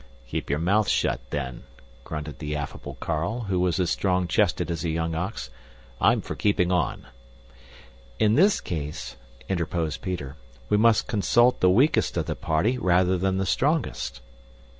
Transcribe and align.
"Keep 0.27 0.49
your 0.49 0.57
mouth 0.57 0.89
shut, 0.89 1.21
then," 1.29 1.61
grunted 2.03 2.39
the 2.39 2.55
affable 2.55 2.95
Carl, 2.95 3.41
who 3.41 3.59
was 3.59 3.79
as 3.79 3.91
strong 3.91 4.27
chested 4.27 4.71
as 4.71 4.83
a 4.83 4.89
young 4.89 5.13
ox. 5.13 5.51
"I'm 6.01 6.21
for 6.21 6.33
keeping 6.33 6.71
on." 6.71 7.05
"In 8.17 8.33
this 8.33 8.61
case," 8.61 9.15
interposed 9.47 10.01
Peter, 10.01 10.37
"we 10.69 10.75
must 10.77 11.05
consul 11.05 11.55
the 11.59 11.69
weakest 11.69 12.17
of 12.17 12.25
the 12.25 12.35
party 12.35 12.79
rather 12.79 13.15
than 13.15 13.37
the 13.37 13.45
strongest." 13.45 14.21